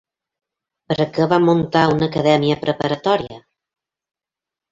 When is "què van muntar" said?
1.17-1.83